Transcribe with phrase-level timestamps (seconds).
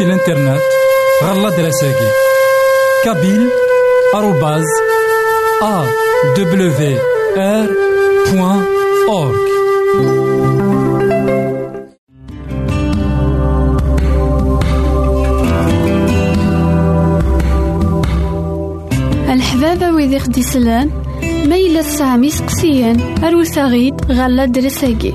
[0.00, 0.62] سي الانترنت
[1.24, 2.08] غالا دراساكي
[3.04, 3.48] كابيل
[4.14, 4.64] آروباز
[5.62, 5.84] أ
[6.36, 6.98] دبليو
[7.36, 7.68] آر
[8.32, 8.64] بوان
[9.08, 9.50] أورك
[19.28, 20.90] الحبابة ويدي خدي سلان
[21.22, 25.14] ميلا سامي سقسيان أروساغيد غالا درساكي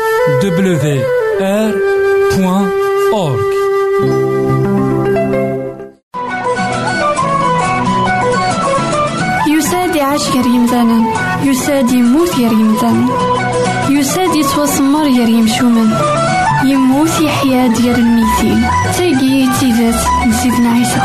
[9.48, 11.00] يساد يعيش غير يمثالا
[11.44, 13.06] يساد يموت غير يمثالا
[13.90, 15.90] يساد يتوسمر غير يمشومن
[16.66, 18.68] يموت يحيا ديال الميتين.
[18.98, 21.02] تاقي تيزات نسيتنا عيسى.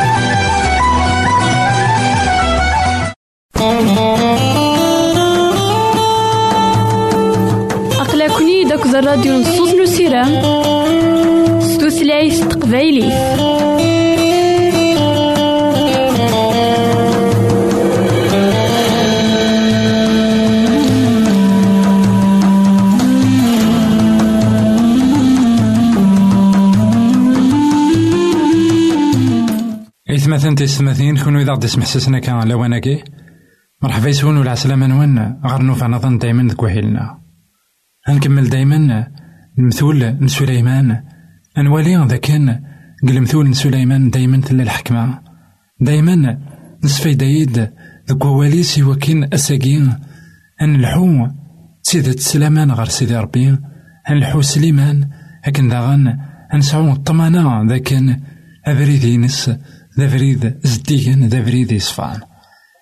[9.12, 10.32] الراديو نصوص نسيران
[11.60, 13.08] ستوثلايف تقبايلي.
[30.10, 33.04] إثمثن تيستمثين كونو إذا غدي سمحسسنا كان لواناكي
[33.82, 36.62] مرحبا يسون ولا عسلامة نوان غير نوفا نظن دايما ذك
[38.06, 39.06] هنكمل دايما
[39.58, 41.02] المثول سليمان.
[41.58, 42.60] أنوالي ذا كان
[43.08, 45.20] قل مثول سليمان دايما تلا الحكمة.
[45.80, 46.38] دايما
[46.84, 47.70] نسفي دايد
[48.10, 49.24] ذك ووالي سوا كين
[50.62, 51.26] أن الحو
[51.82, 53.48] سيدة سلامان غير سيدي ربي.
[54.10, 55.08] أن الحو سليمان
[55.44, 56.18] هكن داغن
[56.54, 58.20] أنسعو الطمانة ذا كان
[58.66, 59.50] أبريد ينس
[59.98, 62.20] ذا بريد زديا ذا بريد يصفان.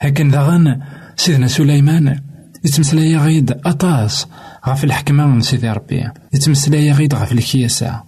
[0.01, 0.81] هكن داغن
[1.17, 2.21] سيدنا سليمان.
[2.65, 4.27] يتمسلايا غيد أطاس.
[4.67, 6.11] غاف الحكمة من سيدي ربي.
[6.35, 8.03] يتمسلايا غيد غاف الكياسة.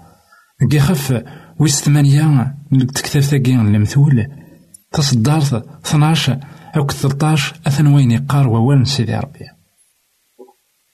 [0.70, 1.22] كي خف
[1.58, 2.54] ويس ثمانية
[2.94, 4.26] تكتب ثاقي المثول
[4.92, 5.54] تصدرت
[5.86, 6.38] 12
[6.76, 9.46] أو 13 أثن وين يقار ووال سيدي ربي.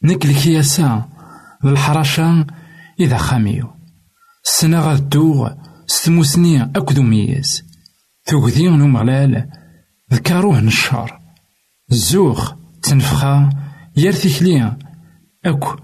[0.05, 1.09] نك الكياسة
[1.65, 2.47] للحرشة
[3.01, 3.71] إذا خاميو
[4.47, 5.49] السنة غدو
[5.87, 7.65] ستموسني أكدو ميز
[8.25, 9.49] تقذي نمغلال
[10.13, 11.21] ذكروه نشار.
[11.93, 12.53] الزوخ
[12.83, 13.51] تنفخا
[13.97, 14.79] يار تكليا
[15.49, 15.77] أكو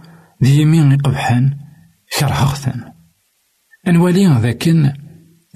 [0.44, 1.58] ذي يمين يقبحان
[2.18, 2.84] كرهغتن
[3.88, 4.92] أنوالي ذاكن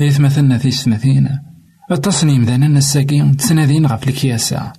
[0.00, 1.28] إذ مثلنا في سنتين.
[1.90, 4.72] التصنيم ذانا الساقين تسنادين غف الكياسة.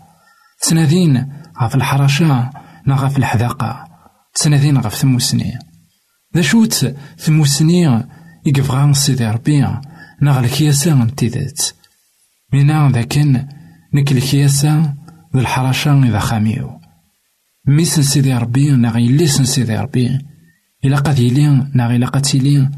[0.61, 2.49] تسنادين غف الحرشة
[2.87, 3.87] نا غف الحذاقة.
[4.33, 5.59] تسنادين غف ثموسني.
[6.35, 8.03] ذا شوت ثموسني
[8.45, 9.61] يقفغان سيدي ربي
[10.21, 11.61] نا الكياسة انتذات
[12.53, 13.47] منا ذاكن
[13.93, 14.79] نك الكياسة
[15.35, 16.78] ذا الحرشة إذا خاميو.
[17.67, 20.19] ميس سيدي ربي نا غيليس سيدي ربي.
[20.85, 22.69] إلا قد يلي نا غيلا قد تيلي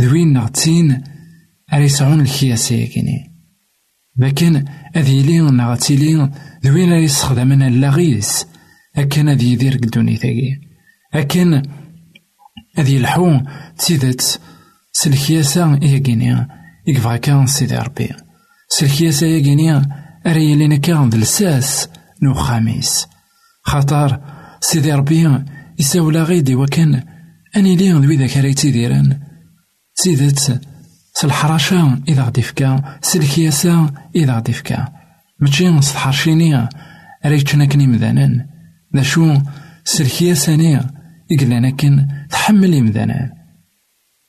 [0.00, 1.02] ذوين نا تين
[1.72, 3.32] الكياسة يكيني
[4.18, 4.64] لكن
[4.96, 6.30] أذ يلي نا غتيلي
[6.64, 8.46] ذوين أريسخدمن اللاغيس
[8.96, 10.60] أكن أذ يدير قدوني ثاقي
[11.14, 11.62] أكن
[12.78, 13.40] أذ يلحو
[13.78, 14.40] تيدت
[14.92, 16.48] سلكياسة يكيني.
[16.88, 18.08] يكفا كان سيدي ربي.
[18.68, 19.82] سلكياسة يكيني
[20.26, 21.88] أري لنا كان دلساس
[22.22, 23.06] نو خاميس
[23.66, 24.20] خاطر
[24.60, 25.44] سيدي ربي
[25.78, 27.02] يساولا غيدي وكان
[27.56, 29.20] أني لي ذوي ذاك راي تيديران
[29.94, 30.60] سيدت
[31.14, 34.88] سالحراشة إذا غدي فكا سلكياسة إذا غدي فكا
[35.40, 36.68] ماشي سالحرشيني
[37.24, 38.46] راي تشناكني مذانان.
[38.96, 39.34] ذا شو
[39.84, 40.80] سلكياساني
[41.32, 43.30] إقلانا كن تحمل إمذانان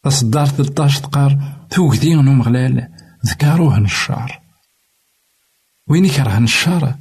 [0.04, 1.40] تصدار 13 تقار
[1.70, 2.88] توكدي مغلال
[3.26, 4.42] ذكاروه الشار
[5.88, 6.96] وين يكره الشار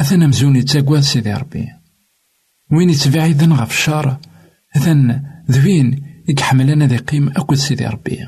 [0.00, 1.75] أثنا مزوني تاقواد سيدي ربي.
[2.72, 4.18] وين يتبعيدن غف الشار
[4.76, 8.18] أثن ذوين يكحملنا ذي قيم أكد سيدي ربي.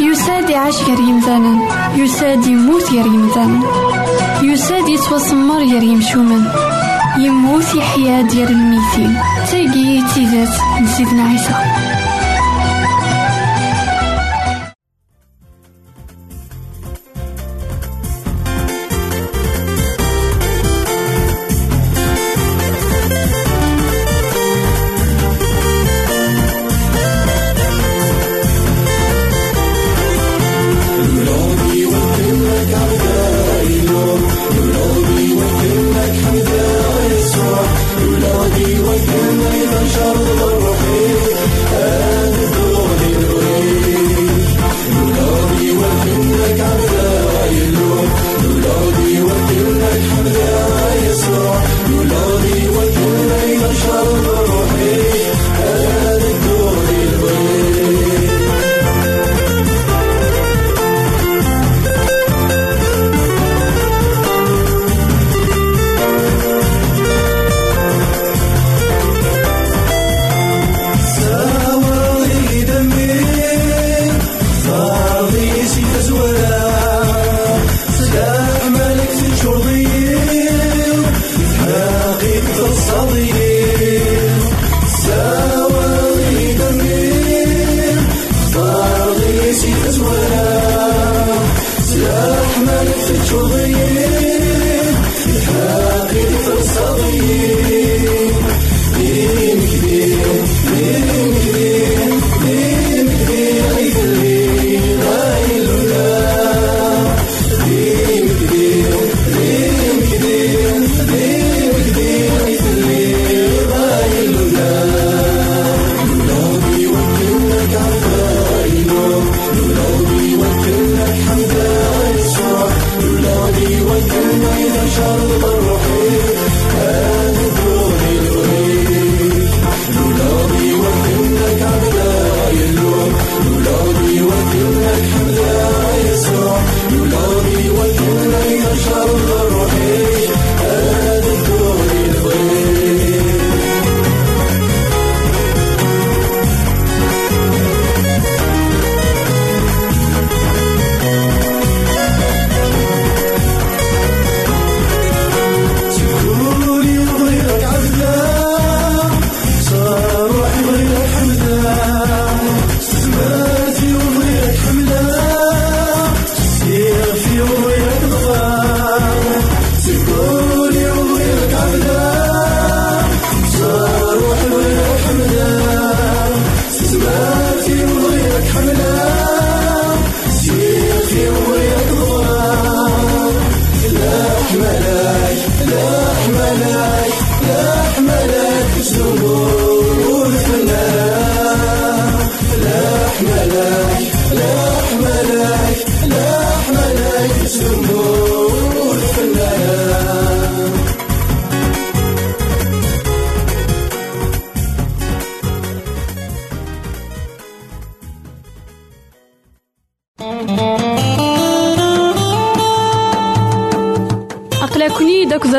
[0.00, 1.58] يساد يعيش غير يمثالا
[1.96, 3.60] يساد يموت غير يمثالا
[4.42, 6.67] يساد يتوسمر غير يمشومن
[7.18, 9.18] يموت يحيا ديال الميتين.
[9.50, 11.97] تاقي تيزات نسيدنا عيسى.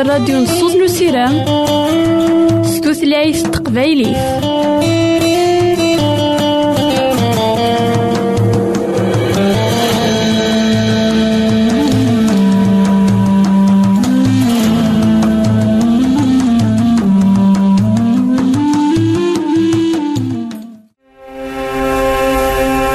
[0.00, 1.44] الراديو نصوص نسيرام
[2.64, 4.10] ستوثلايف تقبايلي.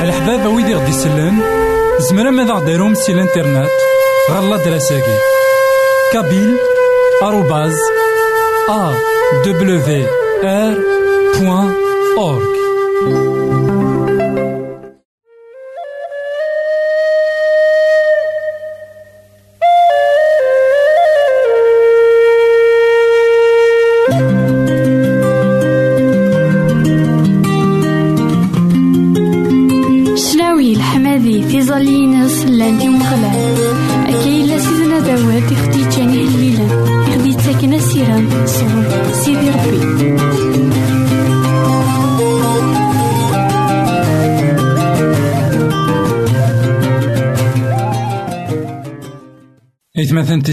[0.03, 1.41] الحباب ويدي غدي يسلن
[2.00, 3.69] زمرا ماذا غديرهم سي الانترنت.
[4.31, 5.17] غالا دراساكي.
[6.13, 6.75] كابيل.
[7.22, 7.75] آروباز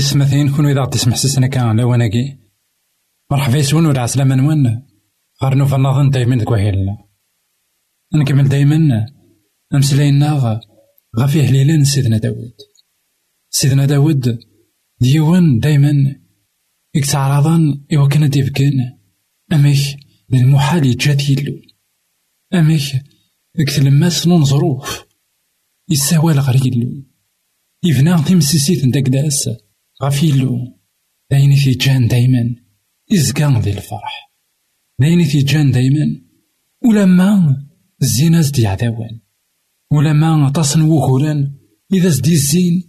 [0.02, 2.38] تسمثين كون إذا غدي تسمح سسنا كان لواناكي
[3.30, 4.82] مرحبا يسون ولا عسلامة نوان
[5.42, 6.98] غير نوفا نظن دايما ديك وهيلنا
[8.14, 9.06] نكمل دايما.
[9.74, 10.60] أمسلاينا
[11.18, 12.54] غفيه ليلان سيدنا داود.
[13.50, 14.38] سيدنا داود
[15.00, 16.16] ديوان دايما.
[16.94, 18.98] يكتعرضان إوا كان ديفكان.
[19.52, 19.96] أميك
[20.30, 21.54] للمحال يجات يلو
[22.54, 22.82] أميك
[23.68, 25.04] كتلماس نون ظروف.
[25.90, 27.04] يساوال غير يلو
[27.84, 29.48] يفنا تيمسيسيت نداك داس.
[30.04, 30.78] غف يلو
[31.30, 32.54] داين جان دايما
[33.10, 34.32] يزكان ذي الفرح.
[35.00, 36.20] داين جان دايما
[36.84, 37.56] ولما
[38.02, 39.20] الزيناز دي عداوان.
[39.92, 41.58] ولما تصن وغوران
[41.92, 42.82] إذا زدي الزين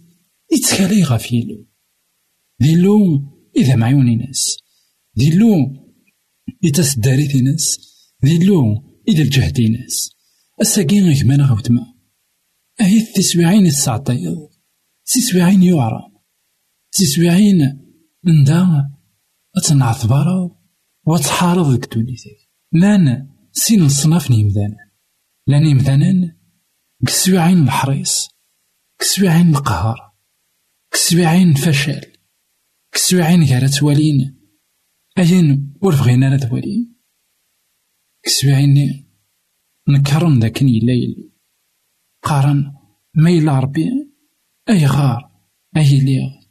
[0.52, 1.66] يتكالي غف يلو
[2.60, 3.22] ديلو
[3.56, 4.56] إذا معيوني ناس.
[5.16, 5.54] ديلو
[6.64, 7.78] إذا سداريتي ناس.
[8.22, 10.10] ديلو إذا الجهدي ناس.
[10.60, 11.94] الساقين غيكمان غوتما
[12.80, 14.48] أهي التسويعين السعطيض
[15.06, 16.13] تسويعين يعرى
[16.94, 17.58] تسويعين
[18.24, 18.90] من دا
[19.56, 20.50] أتنعثبر
[21.06, 24.90] وتحارض ديك دونيتك لأن سين الصناف نيمدانا
[25.46, 26.36] لأن يمدانا
[27.06, 28.28] كسويعين الحريص
[28.98, 30.14] كسويعين القهر
[30.90, 32.14] كسويعين الفشل
[32.92, 34.40] كسويعين غير توالين.
[35.18, 36.96] أين ور بغينا لا توالين
[38.22, 39.06] كسويعين
[39.88, 41.32] نكرن داك يليل
[42.22, 42.74] قارن
[43.14, 43.90] ما إلا ربي
[44.68, 45.30] أي غار
[45.76, 46.43] أي ليغ.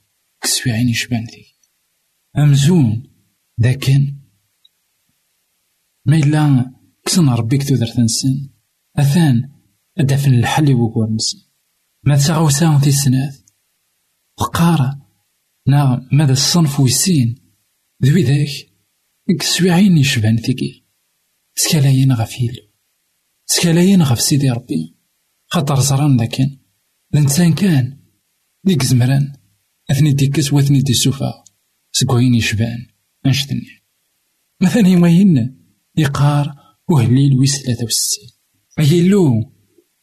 [0.44, 1.46] كسوي عيني شبان ذي
[2.38, 3.04] أمزون
[3.58, 4.20] لكن
[6.06, 6.74] ما إلا
[7.06, 8.50] كسن ربيك تودر تنسن
[8.98, 9.52] أثان
[9.98, 11.38] أدفن الحل وقوى نسن.
[12.04, 13.36] ما تغوسا في السنات
[14.40, 15.02] وقارا
[15.68, 17.36] نا ماذا الصنف ويسين.
[18.04, 18.50] ذوي ذاك
[19.40, 20.86] كسوي عيني شبان ثيكي
[21.56, 22.72] سكالاين غفيل.
[23.46, 24.98] سكالاين غف سيدي ربي.
[25.48, 26.60] خاطر زران لكن
[27.14, 28.00] الإنسان كان
[28.64, 29.43] ديك زمران.
[29.92, 31.44] أثني ديكس وأثني دي السوفا
[31.92, 32.88] سكوين يشبان
[33.26, 33.84] أنشتني.
[34.62, 35.60] مثلا يمين
[35.98, 36.56] يقار
[36.90, 38.30] وهليل ويس ثلاثة وستين
[38.80, 39.52] أيلو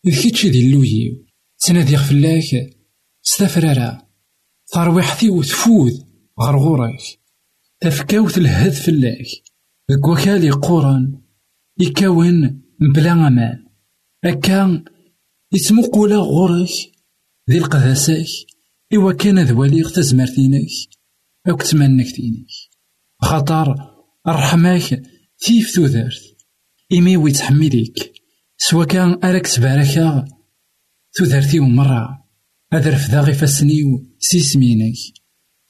[0.07, 1.27] إذ كيتشي دي اللويو
[1.59, 2.77] تنادي غفلاك
[3.23, 4.07] ستفرارا.
[4.73, 6.01] ترويحتي وتفوذ
[6.41, 7.01] غرغورك.
[7.81, 9.27] تفكاوت الهد فلاك.
[9.91, 11.21] ذك قران
[11.81, 13.67] يكون بلا أمان.
[14.25, 14.85] أكا
[15.53, 16.71] يتمقولا غورك.
[17.51, 18.27] ذي القداساك
[18.95, 20.69] إوا كان ذواليغ تزمرتينك
[21.49, 22.47] أو كتمنك تينك
[23.23, 23.75] خاطر
[24.29, 25.03] الرحماك
[25.39, 26.37] تيف تودرت
[26.93, 28.13] إمي ويتحمليك
[28.59, 30.25] سوا كان أراك تباركا
[31.13, 32.21] تودرتيو مرة.
[32.73, 34.97] هذا رفدا غي فاسنيو سيسمينك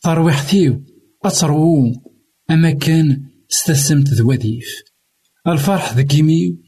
[0.02, 0.84] ترويحتيو
[1.24, 1.92] أترو
[2.50, 4.82] أما كان استسمت ذواديف
[5.46, 6.58] الفرح ذكيميو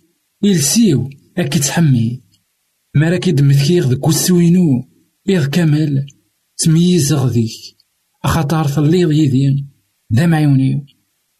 [0.42, 2.22] يلسيو أكي تحمي
[2.96, 4.88] مراكي دمثكيغ ذك وسوينو
[5.28, 6.06] إذ كمل
[6.64, 7.76] تميز غذيك
[8.24, 9.66] أخطار ثليض يدي
[10.14, 10.86] ذا معيونيو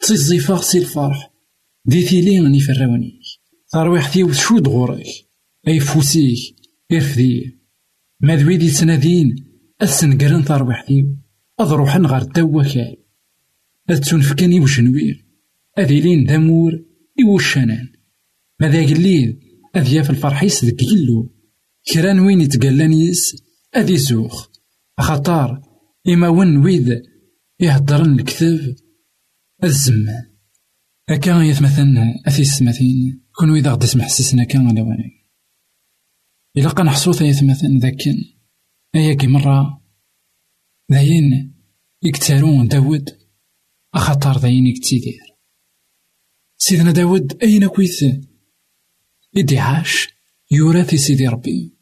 [0.01, 1.33] تيزيفاغ سي الفرح
[1.85, 3.23] دي ثيلي غني فراونيك
[3.73, 5.07] ترويحتي وشود غورك
[5.69, 6.39] أي فوسيك
[6.93, 7.59] إرفدي.
[8.21, 9.37] ما ذوي دي تنادين
[9.83, 11.07] السنقرن ترويحتي
[11.61, 12.97] أض روحن غار الدواكال
[13.91, 15.27] أذ تنفكني وشنوير
[15.79, 16.85] أذي لين دامور
[17.25, 17.89] إوشانان
[18.61, 19.41] ماذا قليل
[19.77, 21.35] أذ ياف الفرحيس ذك يلو
[21.93, 23.43] كران وين يتقلان يس؟
[23.77, 24.52] أذي زوخ.
[25.01, 25.63] خطار
[26.09, 27.03] إما ون ويد
[27.61, 28.77] يهدرن الكتاب
[29.65, 30.33] الزمان
[31.09, 35.23] أكا يتمثلنا أثي السماثين كون ويدا غدي تسمح سيسنا كان على واني
[36.57, 38.25] إلا قا نحصوث يتمثل ذاكن
[38.95, 39.83] أياكي مرة
[40.93, 41.55] ذاين
[42.03, 43.23] يكتارون داود
[43.95, 45.21] أخطار ذاين يكتيدير.
[46.59, 48.05] سيدنا داود أين كويث؟
[49.37, 50.09] إدي عاش
[50.51, 51.77] يورثي سيدي ربي.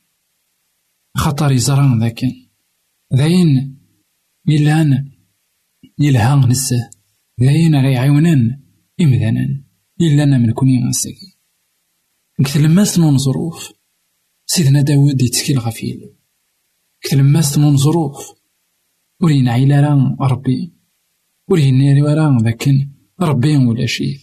[1.16, 2.20] خطر يزران ذاك
[3.14, 3.78] ذاين
[4.48, 5.12] يلان
[5.98, 6.90] يلها نسه
[7.40, 8.60] ذاين راه يعاونن
[9.00, 9.64] إمذانا
[10.00, 11.38] إلا من كوني غاساكي
[12.44, 13.72] كتلما سنون ظروف
[14.46, 16.16] سيدنا داود يتكل غفيل
[17.00, 18.40] كتلما سنون ظروف
[19.22, 20.72] ورين عيلا راه ربي
[21.48, 24.18] ورين راه ذاكن ربي ولا شيء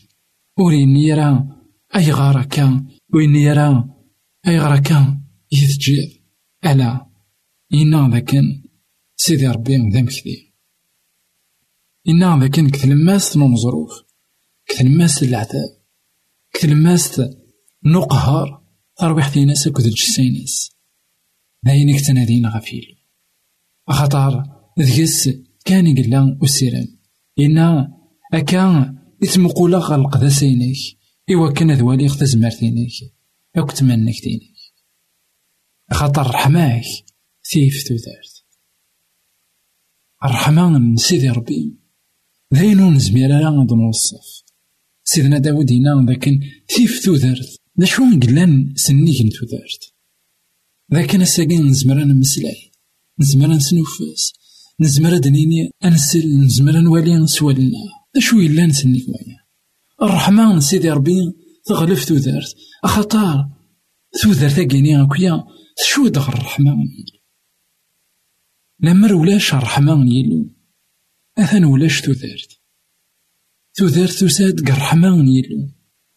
[0.59, 1.57] ورين راه
[1.95, 4.03] أي غارة كان وين راه
[4.47, 5.21] أي غارة كان
[6.65, 7.07] ألا
[7.73, 8.66] إنا ذاكن
[9.19, 10.53] سيدي ربي ذا مكثي.
[12.07, 14.03] إنا ذاكن كتلماست نو ظروف
[14.65, 15.81] كتلماست العذاب
[16.53, 17.29] كتلماست
[17.83, 18.63] نو قهر
[18.97, 20.71] ترويح ناس أكد الجسينيس.
[21.63, 22.97] داين كتنادين غفيل
[23.89, 24.43] خاطر
[24.79, 25.29] ذكس
[25.65, 26.87] كان يقلا أسيران
[27.39, 27.97] إنا
[28.33, 30.77] أكا إتمقولا غلق ذا سينيك.
[31.31, 32.93] إوا كان ذوالي تزمرتينيك
[33.57, 34.57] أو كتمنك دينيك
[35.91, 36.83] خاطر رحماك.
[37.53, 38.36] ثيف تودارت
[40.25, 41.75] الرحمة من سيدي ربي.
[42.53, 44.43] ذاينو نزمير لا نوصف
[45.03, 46.39] سيدنا داود هنا لكن
[46.75, 49.93] ثيف تودارت دا شو قلان سنيك تودارت
[50.91, 52.71] لكن الساقين نزمر نمسلاي.
[53.19, 54.33] نزمر نسنوفس.
[54.79, 56.37] نزمر دنيني أنسل.
[56.45, 57.77] نزمر نوالي نسوالنا.
[58.15, 59.37] دا شو إلا نسنيك ويا
[60.01, 61.33] الرحمة من سيدي ربي
[61.65, 63.49] تغلف تودارت أخطار.
[64.21, 65.43] تودارت أكيني أكويا.
[65.85, 66.75] شو دغ الرحمة
[68.79, 70.49] لمر ولاش الرحمة من يلو
[71.37, 72.59] أثن ولاش تودارت
[73.75, 75.69] تودارت تساد الرحمة من يلو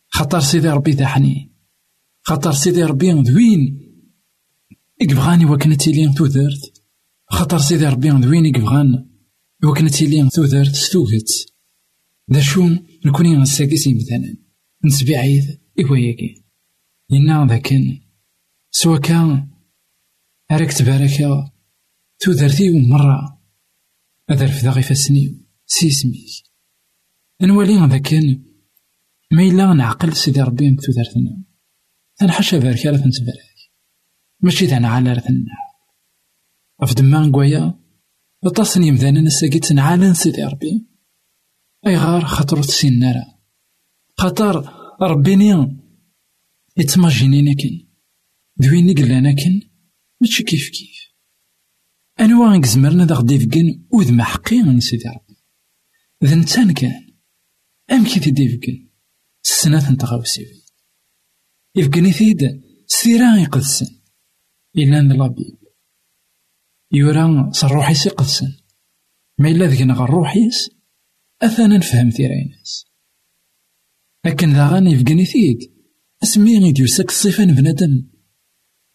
[0.08, 1.52] خطر سيدي ربي ذا حنين
[2.22, 3.90] خطر سيدي ربي ذوين
[5.02, 6.82] إكبغاني وكنا تيلين تودارت
[7.26, 9.08] خطر سيدي ربي ذوين إكبغان
[9.64, 11.30] وكنا تيلين تودارت ستوغت
[12.32, 12.68] ذا شو
[13.06, 14.36] نكوني غساكيسي مثلا
[14.84, 16.44] نسبي عيد إيوا ياكي
[17.12, 18.00] إنا ذاكن.
[18.70, 19.48] سوا كان
[20.50, 21.49] أراك تبارك
[22.20, 23.40] تودرتي مرة.
[24.30, 26.44] هذا رفدا غي فاسني سيسميك
[27.42, 28.44] نولي هذا كان
[29.30, 31.44] ما إلا نعقل سيدي ربي تودرتنا
[32.16, 33.50] تنحشى بارك على تنتبارك
[34.40, 35.44] ماشي تاع على رثنا
[36.86, 37.80] في دما نقويا
[38.44, 40.86] اتصني يمدانا نساقي تنعالن سيدي ربي.
[41.86, 43.24] أي غار خاطر تسين نارا.
[44.18, 45.78] خاطر ربيني
[46.76, 47.88] يتماجينينا كن
[48.56, 49.60] دويني قلانا كن
[50.20, 51.09] ماشي كيف كيف.
[52.20, 55.36] أنواع نكزمرنا دا غدي فكن وذ ما حقي من سيدي ربي.
[56.24, 57.10] ذا نتان كان
[57.92, 58.88] أم كي تدي فكن
[59.44, 60.46] السنة تغاوسي
[61.76, 64.00] يفكني ثيد سيرا يقدسن
[64.76, 65.58] إلا ذا لابيب
[66.92, 68.56] يورا صروحي سيقدسن
[69.38, 70.70] ما إلا ذكنا غا روحيس
[71.42, 72.84] أثنا نفهم ثيرينس
[74.26, 75.58] لكن ذا غاني يفكني ثيد
[76.22, 78.10] اسمي غيد يوسك الصفة بنادم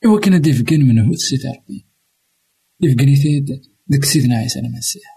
[0.06, 1.85] إوا كان دي فكان من هو سيدي ربي.
[2.82, 5.16] يفكني ثيد ديك سيدنا عيسى المسيح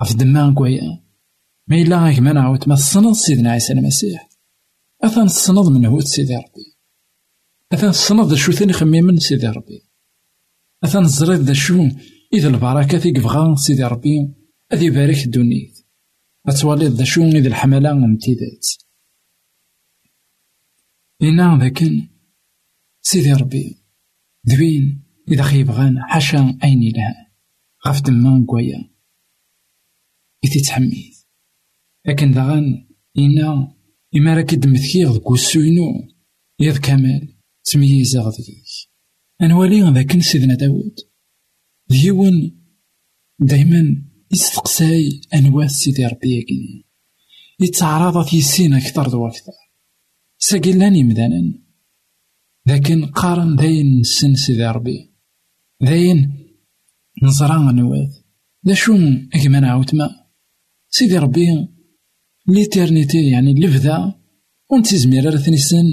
[0.00, 1.04] عف دمان كويا
[1.66, 4.28] ما إلا غاك ما نعاود ما تصنض سيدنا عيسى المسيح
[5.04, 6.76] أثان تصنض من هو سيدي ربي
[7.72, 9.88] أثان تصنض دا شو ثاني خميمن سيدي ربي
[10.84, 11.88] أثان الزريد دا شو
[12.32, 14.34] إذا البركة في قفغان سيدي ربي
[14.72, 15.72] أذي بارك الدنيا
[16.46, 18.60] أتوالي دا شو إذا الحملة امتداد
[21.22, 22.08] إنا ذاكن
[23.02, 23.84] سيدي ربي
[24.48, 27.32] ذوين إذا خيبغان حاشا أين لها
[27.86, 28.90] غاف دما كوايا
[30.44, 31.14] إذا تحميد
[32.06, 33.74] لكن داغان إنا
[34.16, 36.08] إما راك دمثكي غدك وسوينو
[36.60, 37.34] يض كمال
[37.64, 38.64] تمييز غديك
[39.42, 40.96] أنوالي ذاك سيدنا داود.
[41.88, 42.64] ديون
[43.38, 46.84] دايما يستقساي أنواع سيدي ربي يكني
[47.60, 49.52] يتعرض في السين أكثر دو أكثر
[50.38, 51.52] ساقلاني مدانا.
[52.66, 55.13] لكن قارن داين السن سيدي ربي.
[55.80, 56.46] داين
[57.22, 58.12] نزرا نواد
[58.62, 58.92] دا شو
[59.34, 60.10] أكمان عاوتما
[60.88, 61.46] سيدي ربي
[62.48, 63.54] ليترنيتي يعني
[64.72, 65.84] ونتي زميرة رثني سن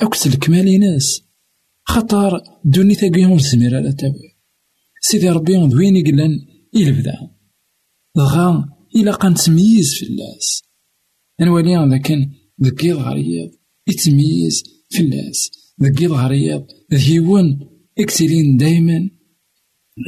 [0.00, 1.22] أكس الكمال ناس
[1.84, 4.32] خطر دوني تاقيهم الزميرة لا تابع
[5.00, 7.30] سيدي ربي وين يقلن يلفذا
[8.16, 10.62] دغا إلا قان تمييز في اللاس
[11.40, 12.30] نولي لكن
[12.62, 13.50] ذكي غريض
[13.88, 15.50] يتميز في اللاس
[15.82, 17.60] ذكي غريض ذيون
[17.98, 19.10] اكسلين دايما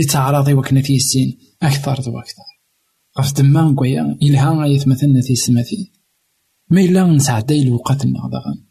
[0.01, 2.43] يتعرضي وكنا تيسين أكثر دو أكثر.
[3.19, 5.93] غف تما نكويا إلها غاية مثلنا في السماثين
[6.71, 8.65] ما إلا نسعداي الوقتنا داغن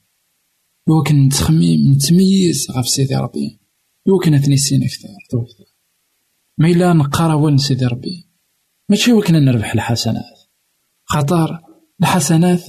[0.87, 3.59] يوكن نتخميم نتميز غف سيدي ربي.
[4.07, 5.65] يوكن تنسين أكثر دو أكثر.
[6.57, 8.29] ما إلا نقرا ون سيدي ربي.
[8.89, 10.23] ماشي وكنا نربح الحسنات.
[11.05, 11.59] خاطر
[12.01, 12.63] الحسنات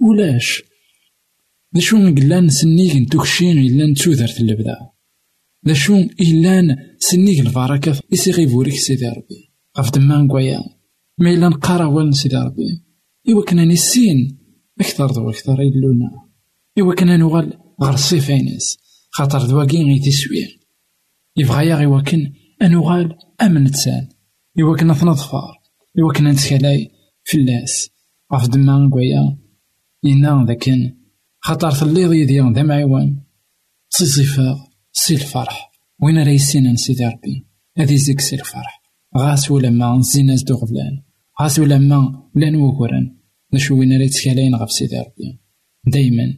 [0.00, 0.62] ولاش
[1.74, 4.89] ذا شو نقلان سنيك نتوكشين إلا نتوذرت اللبدا ذا
[5.72, 9.52] شو إلا سنيك البركة إسي بوريك سيدي ربي.
[9.78, 10.60] غف دما نكويا
[11.18, 12.84] ما إلا نقرأ والن سيدي ربي.
[13.28, 14.38] إوا كنا نسين.
[14.80, 16.10] أكثر دو أكثر إلونا.
[16.78, 18.78] إوا كنا نوغل غير الصيف عينيس
[19.10, 20.60] خاطر دواكين غي تسوي
[21.36, 24.08] يبغى يا غي وكن أنوغال أمن تسان.
[24.60, 25.60] إوا كنا تنظفار
[25.98, 26.90] إوا كنا نتكلاي
[27.24, 27.90] في اللاس
[28.34, 29.38] غف دما نكويا
[30.04, 30.96] إنا ذاكن.
[31.42, 33.20] خاطر تليض يدي ذا معيوان
[33.88, 35.70] سي صفاغ سي الفرح.
[36.02, 37.46] وين راه يسينا نسيدي ربي.
[37.78, 38.82] هذي زيك سي الفرح.
[39.18, 41.02] غاس ولا ما نزينا زدو غفلان.
[41.42, 43.16] غاس ولا ما بلان وكوران
[43.54, 45.40] نشو وين راه يتكالاين غف سيدي ربي.
[45.86, 46.34] دايما.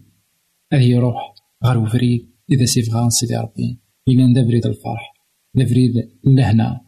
[0.73, 1.35] هذي يروح
[1.65, 2.33] غير وفريد.
[2.51, 3.81] إذا سيفغا سيدي ربي.
[4.09, 5.15] إلا ندا بريد الفرح.
[5.55, 5.93] دا بريد
[6.25, 6.81] لهنا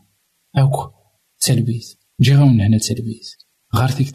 [0.59, 0.95] أوك
[1.41, 1.97] تلبيس.
[2.21, 3.37] جي غاون هنا تلبيس
[3.75, 4.11] غير فيك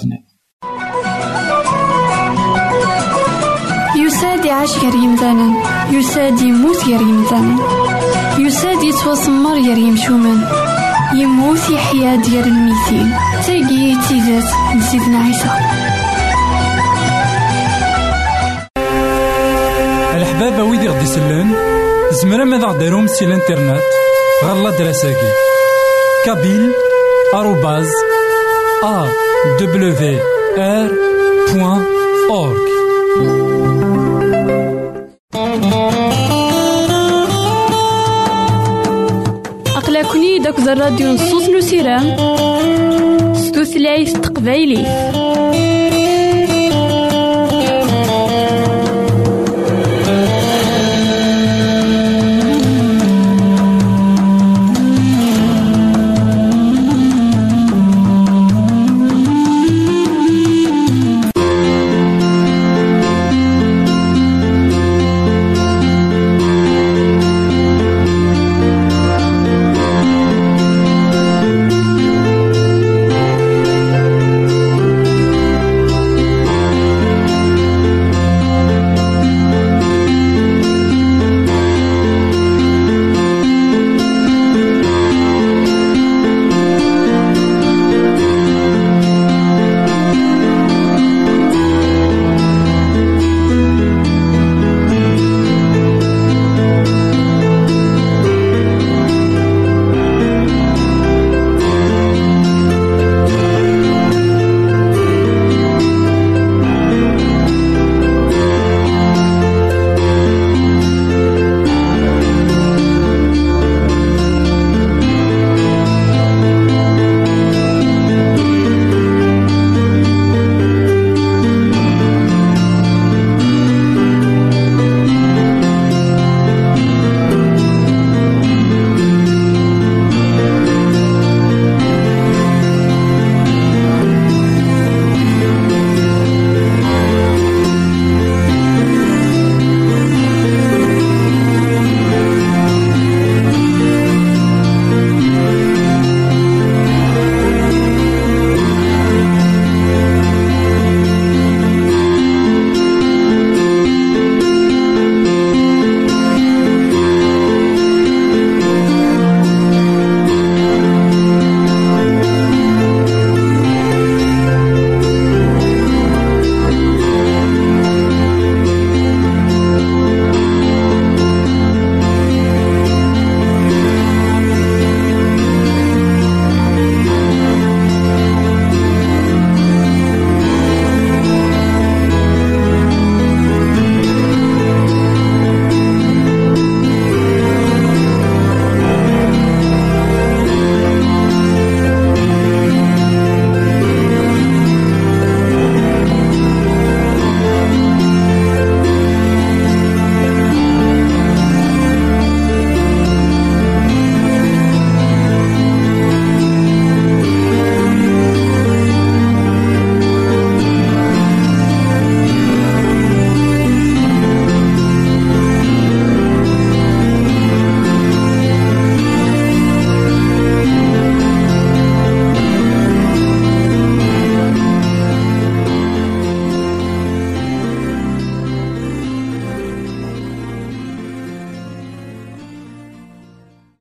[4.20, 5.54] يساد يعيش غير يمثالا
[5.92, 7.56] يساد يموت غير يمثالا
[8.40, 10.48] يساد يتوسمر غير يمشومان
[11.14, 13.16] يموت يحيا ديال الميتين.
[13.48, 14.44] تاقي تيزات
[14.76, 15.50] نسيتنا عيسى.
[20.16, 21.56] الحبابة ويدي غدي يسلن
[22.12, 23.84] زمرا ماذا غديرهم سي الإنترنت؟
[24.46, 25.32] غالا دراساكي.
[26.26, 26.72] كابيل
[27.34, 27.90] آروباز
[28.84, 29.08] أ
[29.60, 30.20] دبليو
[30.58, 30.92] آر
[31.54, 31.86] بوان
[40.70, 42.16] داك الراديو نصوص نسيرام
[43.34, 44.86] ستوثلايف تقبايلي